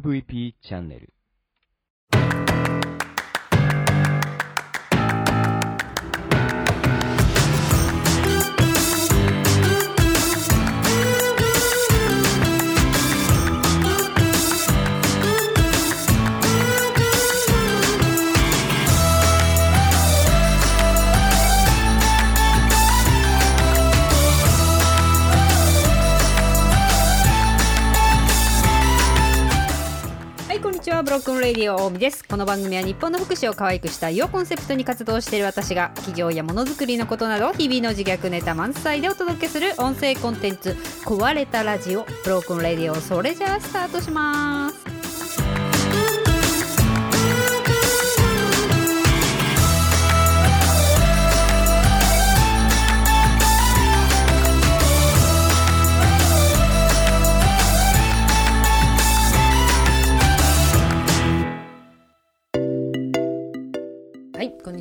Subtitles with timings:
[0.00, 1.12] MVP チャンネル。
[31.24, 32.24] こんにちはブロックンレディオ大見です。
[32.24, 40.70] この番組は日本の福祉を可愛くしたいをコンセプトに活動している私が企業やものづくりのことなど日々の自虐ネタ満載でお届けする音声コンテンツ
[41.04, 44.91] 壊れたラジオ Broken Radio それじゃあスタートします。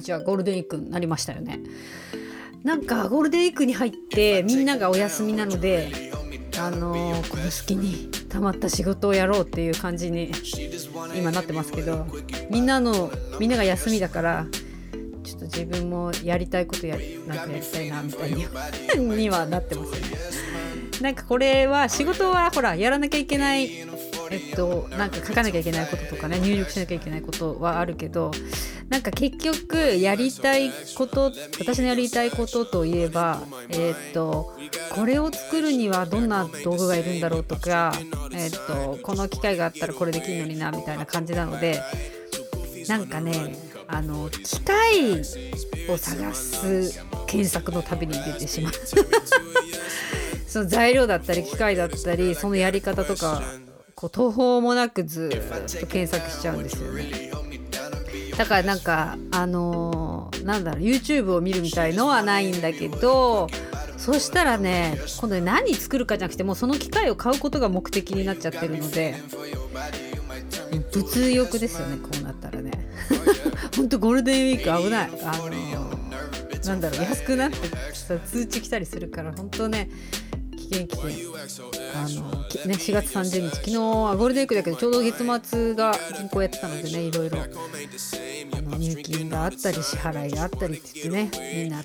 [0.02, 1.60] はいこんにちはゴールデンウィークになりましたよね。
[2.64, 5.92] なんかゴールデンウィークに入ってみんながお休みなので
[6.60, 10.32] あのーこの隙にたまった仕事をやろうっていう感じに
[11.16, 12.08] 今なってますけど
[12.50, 14.46] みんなのみんなが休みだから
[15.24, 18.46] ちょっと自分もやりたいことやなんかやりたいなみたいに
[19.18, 20.18] にはなってますよね。
[21.02, 23.66] なんかこれは仕事はほらやらなきゃいけない
[24.32, 28.32] えっとなんか書かなきゃいけないこととかね入力しなきゃいけないことはあるけど
[28.92, 34.54] なんか結局やりたいこと私のやりたいことといえばえっと
[34.94, 37.94] これを作るにはどんな道具がいるんだろうとか
[38.34, 41.82] えっとこの機械があったらこれできるのになみたいな感じなので
[42.90, 43.56] なんかね
[43.88, 45.22] あの機械
[45.90, 48.74] を探す検索の旅に出てしまう。
[50.48, 53.42] その材料だったり機械だったりそのやり方とか
[53.96, 57.31] こう途方もなくずっと検索しちゃうんですよね。
[58.38, 63.48] だからなんかあのーなんだろう YouTube を見るみたいのはないんだけど
[63.98, 69.16] そしたらね今度何作るかじゃなくてもうその機械を買うことが目的になっちゃってるので
[70.94, 72.72] 物欲ですよねこうなったらね。
[73.76, 75.10] ほんとゴールデンウィーク危ない。
[75.24, 77.58] あのーなんだろう安くなって
[77.94, 79.90] さ通知来たりするから本当ね
[80.72, 81.34] 危険危険
[81.94, 87.48] あのきね、4月30日昨日はゴールデンウィークだけどちょうど月末が銀行やってたのでねいろいろあ
[88.62, 91.84] の入金があったり支払いがあったりって言ってねみんな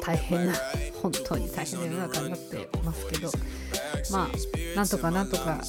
[0.00, 0.54] 大変な
[1.02, 3.30] 本当に大変な世の中になってますけど
[4.12, 5.60] まあなんとかなんとか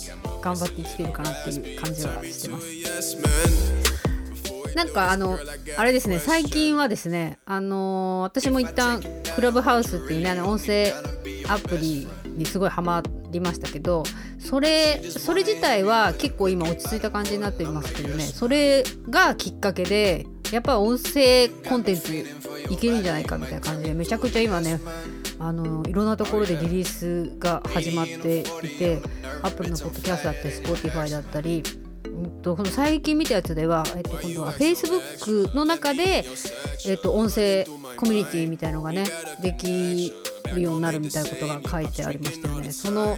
[0.42, 3.94] 頑張って生きてるかなっていう感じはしてます。
[4.76, 5.38] なんかあの
[5.78, 9.04] あれですね最近はですねあのー私も一旦
[9.36, 10.94] クラブハウスっていうねあの音声
[11.48, 14.04] アプリにすごいハマりましたけど
[14.40, 18.24] それそれ自体は結構今落ち着いた感じになっていますけどね。
[18.24, 22.14] それがきっかけでやっぱ音声コンテンツ
[22.70, 24.80] いけるんじゃないかみたいな感じでめちゃくちゃ今ね
[25.40, 29.02] あのいろんなところでリリースが始まっていて
[29.42, 31.64] アップルのポッドキャストだったり Spotify だったり
[32.06, 36.24] うんとこの最近見たやつでは、えっと、今度は Facebook の中で、
[36.86, 37.66] えっと、音声
[37.98, 39.06] コミュニティみたいのがね
[39.42, 40.14] でき
[40.54, 42.72] るようになるみたいなことが書いてありましたよね。
[42.72, 43.18] その、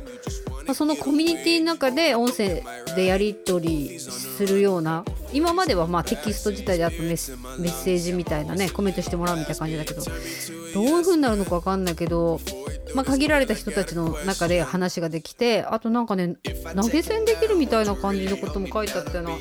[0.73, 2.63] そのコミュニティの中で音声
[2.95, 10.01] でやり取りするような今まではまテキスト自体であとメッセメッセージみたいなねコメントしてもらうみたいな感じだけど
[10.73, 12.39] どういう風になるのか分かんないけど、
[12.95, 16.35] まあ、限られた人たちの中で話ができてあとなんかね
[16.75, 19.31] 投げ銭できるみたいな感じのことも書いてあったような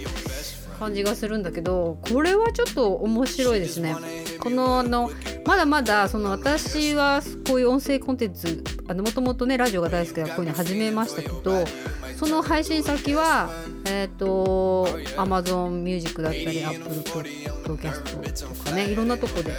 [0.74, 3.96] 感じがするんだけどこれはちょっと面白いですね。
[4.40, 5.10] このあの
[5.46, 11.64] まだまだその私はこういう音声コンテンツもともとねラジオが大好きでこういうの始めましたけど
[12.16, 13.50] その配信先は
[13.86, 14.86] えっ、と
[15.16, 17.02] Amazon Music だったり Apple
[17.64, 19.52] Podcast とかねいろんなとこで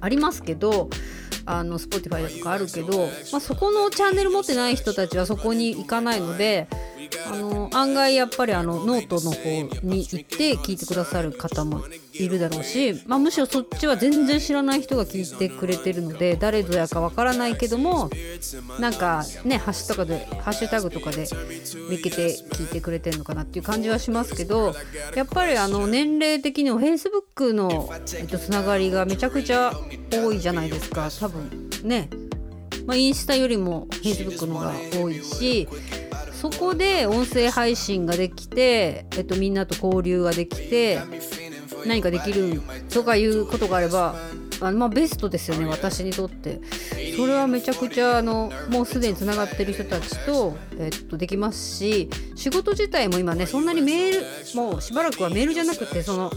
[0.00, 0.88] ありますけど
[1.46, 6.68] あの Spotify とかあるけど、まあ、そこのチャンネル持ってない人たちはそこに行かないので
[7.26, 18.10] あの案外やっぱりあのノートの方に行って聞いてくださる方もいるだろうし、まあ、むしろそっちは全然知らない人が聞いてくれてるので誰ぞやかわからないけども
[18.78, 21.26] なんかねハッシュタグでハッシュタグとかで
[21.88, 24.74] 見つけて聞いてくれてるのかなっていう感じはしますけど
[25.14, 29.72] やっぱりあの年齢的にも Facebook の、えっと、つながりがめちゃくちゃ
[30.12, 31.08] 多いじゃないですか。
[31.18, 32.08] 多分ね、
[32.86, 35.68] まあ、インスタよりも Facebook の方が多いし
[36.40, 40.98] そこで音声配信ができて、えっと、みんなと交流ができて
[41.86, 44.14] 何かできるとかいうことがあれば
[44.62, 46.60] あまあ、ベストですよね私にとって。
[47.16, 56.30] それはめちゃくちゃあのもうすでにつながってる人たちと,、えっとできますし仕事自体も今ねそんなにメールもうしばらくはメールじゃなくてその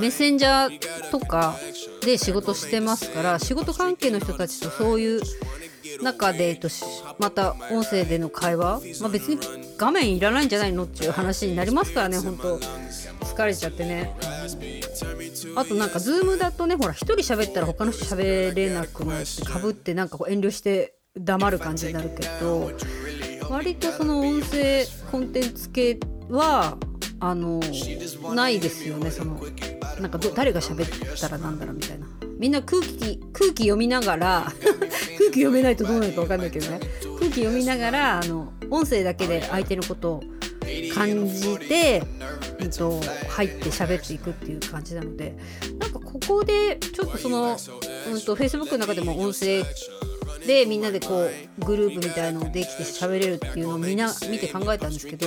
[0.00, 1.56] メッセンジャーとか
[2.04, 5.20] で仕事してますから仕事関係の人たちとそういう
[6.02, 6.68] 中で、えっと、
[7.18, 9.38] また音声での会話、まあ、別に
[9.76, 12.58] 画面いらないんじゃないのっていう話になりますからね本当。
[12.58, 14.14] 疲れちゃってね。
[15.56, 22.70] あとなんかズームだとねほら1人喋ったら他の人喋れなくなってかぶってなんかこう遠慮して黙る感じになるけど
[23.48, 25.98] 割とその音声コンテンツ系
[26.28, 26.76] は
[27.18, 27.60] あの
[28.34, 29.10] ないですよね。
[29.10, 29.40] その
[30.00, 32.06] なんか誰が喋ったらなんだろうみたいな。
[32.38, 34.52] みんな空気空気読みながら
[35.20, 36.80] 空気読めないとどうなるか分かんないけどね。
[37.18, 40.22] 空気読みながらあの音声だけで相手のことを
[40.94, 42.02] 感じて、
[42.58, 45.36] えっと、入って喋っていくっていう感じなので
[45.78, 47.56] なんかここでちょっとその、うん
[48.22, 49.62] と、Facebook の中でも音声
[50.46, 51.28] でみんなでこ
[51.58, 55.26] うグループみたいのできて喋れるっていうのをみんな見て考えたんですけど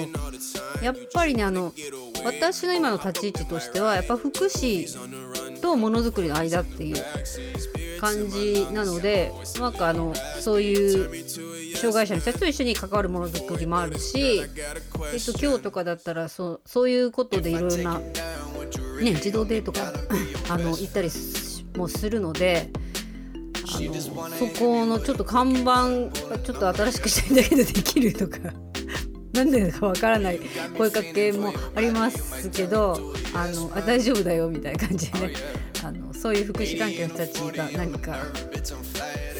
[0.81, 1.72] やっぱりねあの
[2.25, 4.88] 私の今の立ち位置としてはやっぱ福祉
[5.63, 6.98] とものづくりの間っていう
[8.01, 9.31] 感じなので
[9.62, 11.25] なんかあのそういう
[11.77, 18.12] 障害者の人たちと一緒に関わるものづくりもあるし、えっと、今日とかだったらそうそういうことでいろいろな、ね、
[19.13, 19.94] 自動デートか
[20.50, 21.10] あの行ったり
[21.77, 22.69] もするので。
[23.65, 26.12] あのそこのちょっと看板
[26.44, 28.38] ちょっと新しくしたいんだけどできるとか
[29.33, 30.39] 何でかわからない
[30.77, 35.33] 声かけもありますけどあのあ大丈夫だよみたいな感じでね。
[35.83, 38.15] あのそういう福祉関係の人たちが何か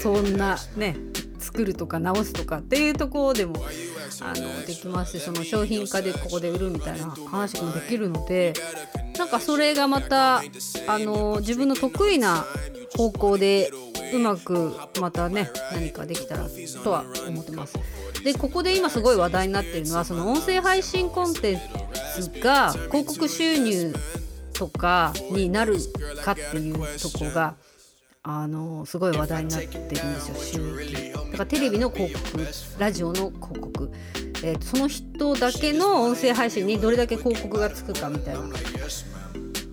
[0.01, 0.98] そんなね
[1.40, 3.63] 作るとか直すとかっていうところでも
[4.19, 8.54] あのできますしその商品化でここで売るみたいな話もできるので
[9.18, 10.44] なんかそれがまたあ
[11.00, 12.46] の自分の得意な
[12.98, 13.72] 方向で
[14.13, 16.48] うまくまたね何かできたら
[16.83, 17.77] とは思ってます。
[18.24, 21.60] でここで今すごい話題になってるのはその音声配信コンテン
[22.15, 23.94] ツが広告収入
[24.54, 25.77] とかになる
[26.24, 27.56] かっていうとこが
[28.21, 31.12] あのすごい話題になってるんですよ収益。
[31.12, 32.48] だからテレビの広告
[32.80, 33.92] ラジオの広告、
[34.44, 38.44] えー、その人だけの音声配信にどれだけ広告がつくかみたいな。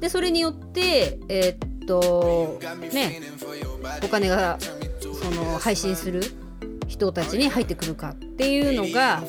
[0.00, 2.58] でそれによってえー、っと
[2.92, 3.20] ね
[4.02, 4.58] お金が
[5.00, 6.22] その配信する
[6.88, 9.22] 人たちに入ってくるかっていうのが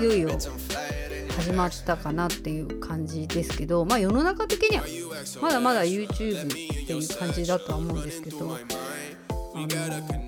[0.00, 0.30] いよいよ
[1.38, 4.84] 始まったかなっていう感じですけどまあ世の中的には
[5.40, 8.58] まだまだ YouTube っていう感じだとは思うんですけど
[9.54, 9.66] あの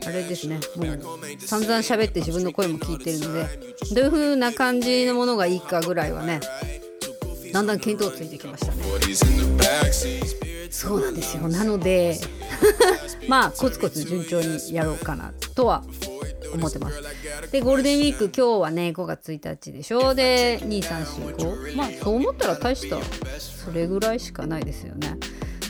[0.07, 1.01] あれですねもう
[1.41, 3.47] 散々喋って自分の声も聞いてるので
[3.95, 6.41] どういう風な感じのものがいいかぐらいはね
[7.53, 10.40] だんだん見当ついてきましたね。
[10.71, 12.19] そうなんですよなので
[13.29, 15.85] まあコツコツ順調にやろうかなとは
[16.55, 17.01] 思ってます。
[17.53, 20.15] で、ゴールデンウィーク、今日はね、5月1日でしょ。
[20.15, 21.77] で、2、3、4、5。
[21.77, 22.99] まあ、そう思ったら大した、
[23.39, 25.17] それぐらいしかないですよね。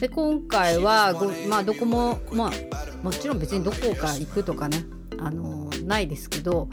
[0.01, 1.15] で、今回は、
[1.49, 2.53] まあ、どこも、まあ、
[3.03, 4.85] もちろん別にどこか行くとかね、
[5.19, 6.69] あのないですけど、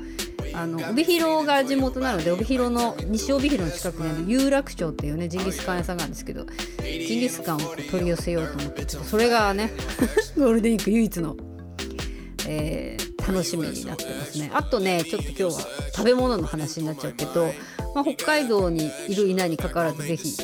[0.57, 6.45] あの帯広が地元なので帯広の西帯広の近くにある有楽町っていうねジンギスカン屋さんがあるんですけど
[6.81, 9.71] ジンギスカンを取り寄せようと思ってちょっとそれがね
[10.35, 11.37] ゴールデンウィーク唯一の、
[12.47, 14.49] えー、楽しみになってますね。
[14.51, 15.51] あとねちょっと今日は
[15.93, 17.53] 食べ物の話になっちゃうけど、
[17.93, 20.37] まあ、北海道にいるいないにかかわらずぜひ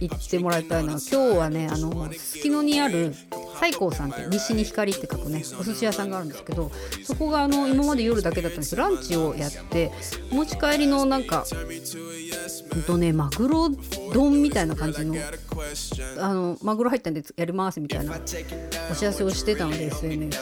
[0.00, 3.14] 行ってもらいたいのは今日はねあのすすきのにある
[3.60, 6.70] 西光さんって西に光って書くねお寿司屋さんがあるんですけど
[7.04, 8.70] そこがあの今まで夜だけだったんです。
[8.70, 9.90] けどランチをやって
[10.30, 11.44] お持ち帰りのなんか
[12.72, 13.68] ほんとねマグロ
[14.12, 15.14] 丼みたいな感じの
[16.18, 18.18] あのマグロ入ったんでやりますみたいな
[18.90, 20.38] お知らせをしてたので SNS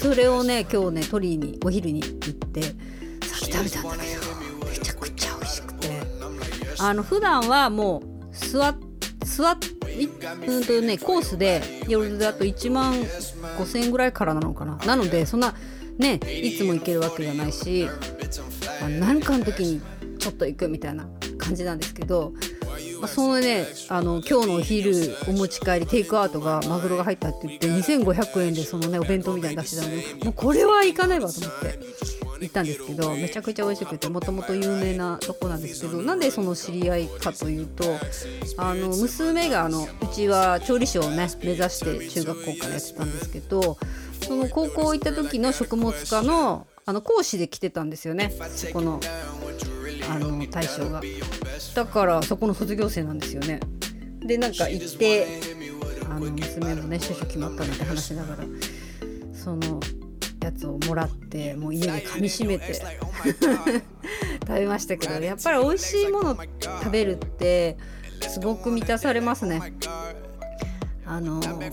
[0.00, 2.74] それをね今日ね取りにお昼に行ってさっ
[3.40, 6.00] き食べたんだけどめちゃくちゃ美味しくて。
[6.82, 9.68] あの普段はもう座って座って
[10.06, 14.76] うんとねコースで夜だと1万5000円ぐらいからなのかな。
[14.86, 15.54] なのでそんな
[15.98, 17.88] ねいつも行けるわけじゃないし
[18.98, 19.80] 何かの時に
[20.18, 22.32] ちょっと行くみたいな感じなんですけど、
[23.00, 29.90] まあ、そのねあの今日のお昼お持ち帰りテイクアウトがマグロが入ったって言って2500円でそのねお弁当みたいに出してたの。
[30.18, 32.19] でもうこれはいかないわと思って。
[32.40, 37.84] 行ったんですけどめちゃくちゃ美味しくてもともと有名なとこなんですけどなんでその知り合いかというと
[38.56, 43.78] あの娘があのうちは調理師をね目指して中学校からやってたんですけど
[44.22, 49.00] その高校行った時の食物科のあの講師で来てたんですよねそこの
[50.10, 51.02] あの大将が。
[51.74, 53.60] だからそこの卒業生なんですよね。
[54.20, 55.40] でなんか行って
[56.10, 58.44] あの娘もね就職決まったのって話しながら
[59.32, 59.80] その
[60.40, 62.74] やつをもらってもう家で噛みしめて。
[64.46, 67.76] 食べましたけどやっぱり美味しいもの食べるって
[68.28, 69.60] すごく満たされますね。
[71.06, 71.70] あの食べ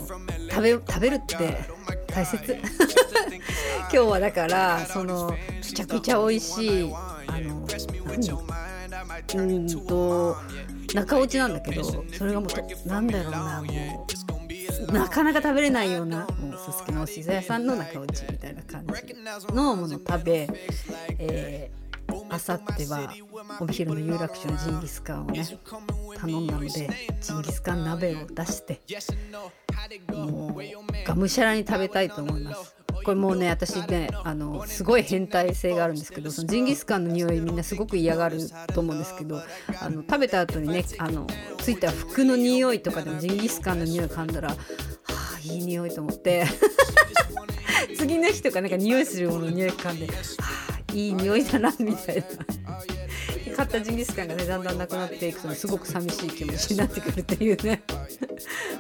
[0.72, 1.58] 食べるって
[2.08, 2.58] 大切。
[3.90, 6.94] 今日はだからそのめちゃくちゃ美味しい
[7.28, 7.66] あの
[9.34, 10.38] 何うんと
[10.94, 14.37] 中落ちなんだけどそれがもうなんだろうなもう
[14.92, 20.50] なかなか食べれないようなもうすすきのおしざ屋さんの中落ちみたいな感じのもの食べ、
[21.20, 21.87] えー、
[22.30, 23.10] あさっては
[23.60, 25.46] お昼の有楽町のジンギスカンをね
[26.18, 28.82] 頼んだのでジンギスカン鍋を出して
[30.14, 32.76] もうがむしゃらに食べたいと思います。
[33.04, 38.40] これもうね私ねあのすごい変態性があるんですけどそのジンギスカンの匂いみんなすごく嫌がる
[38.74, 39.42] と思うんですけど
[39.82, 41.28] あの食べた後にねあの
[41.60, 44.56] ついた服の匂いとかでもジンギスカンの匂い噛んだらは
[45.08, 46.46] あいい匂いと思って。
[47.96, 50.14] 次の日とかなんか匂いするものの匂い噛んでは
[50.74, 52.24] あいい匂いだなみたいな。
[53.56, 57.84] 買ったジンギスカンがねだんだんなくなっていくとすごく寂しい気持ちになってくるっていうね。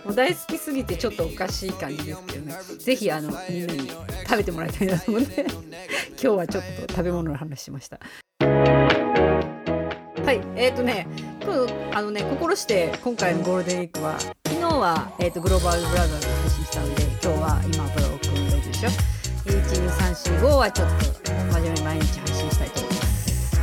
[0.04, 2.56] もう大好きすぎてちょっとおかしい感じですけどね。
[2.80, 5.46] 是非あのみんなに食べてもらいたいなと思って。
[5.46, 8.00] 今日はちょっと食べ物の話しました。
[8.40, 11.08] はいえっ、ー、とね
[11.44, 19.17] 今日あのね心して今回のゴールデンウィークは昨日は、えーと、グローバルブラザーズ配信したので今日は今ブロークンレディでしょ
[19.62, 20.90] 12345はちょっ
[21.24, 23.56] と真面目に毎日配信したいと思います。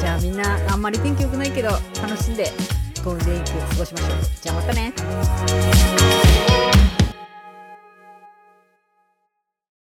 [0.00, 1.68] じゃあみんなあんまり天気良くないけど
[2.02, 2.50] 楽しんで
[3.04, 4.08] ゴールデンウィーク過ごしましょう。
[4.40, 4.92] じゃあまたね。